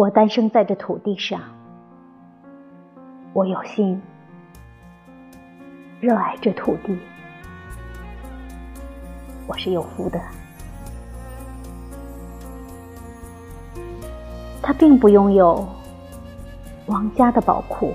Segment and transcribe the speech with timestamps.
[0.00, 1.38] 我诞生在这土地上，
[3.34, 4.00] 我有心
[6.00, 6.98] 热爱这土地，
[9.46, 10.18] 我是有福的。
[14.62, 15.68] 他并不拥有
[16.86, 17.92] 王家的宝库，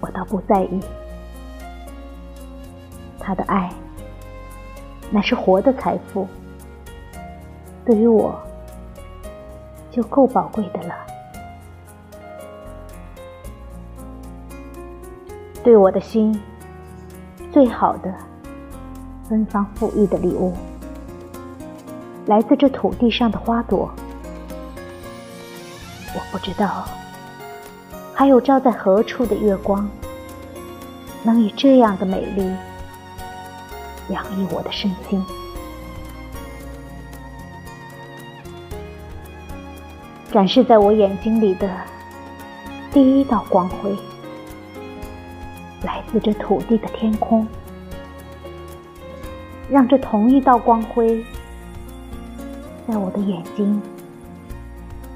[0.00, 0.80] 我倒不在意。
[3.18, 3.70] 他的爱
[5.10, 6.26] 乃是活的财富，
[7.84, 8.47] 对于我。
[9.98, 10.94] 就够宝贵的了。
[15.64, 16.40] 对我的心，
[17.50, 18.14] 最好的、
[19.28, 20.54] 芬芳馥郁的礼物，
[22.26, 23.90] 来自这土地上的花朵。
[26.14, 26.84] 我不知道，
[28.14, 29.90] 还有照在何处的月光，
[31.24, 32.48] 能以这样的美丽，
[34.10, 35.20] 洋溢我的身心。
[40.30, 41.70] 展示在我眼睛里的
[42.92, 43.96] 第一道光辉，
[45.82, 47.46] 来自这土地的天空。
[49.70, 51.24] 让这同一道光辉，
[52.86, 53.80] 在我的眼睛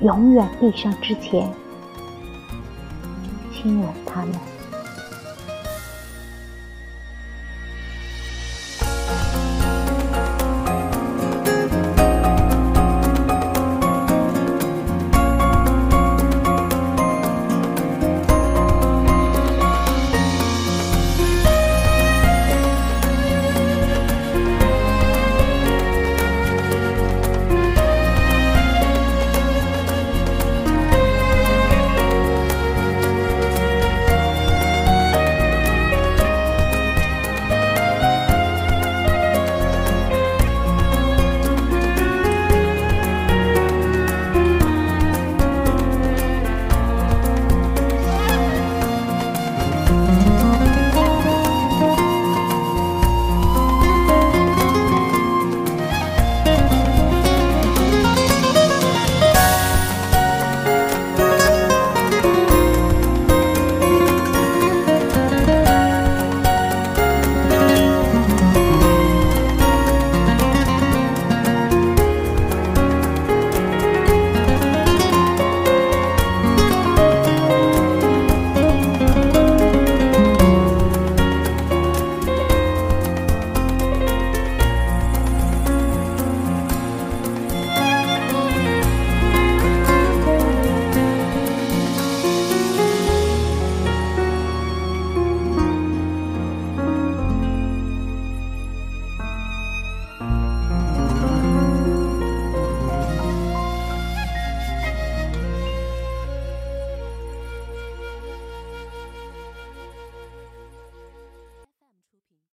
[0.01, 1.51] 永远闭上之前，
[3.53, 4.52] 亲吻他们。